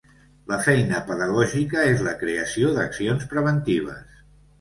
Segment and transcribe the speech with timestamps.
[0.51, 4.19] La feina pedagògica és la creació d'accions preventives.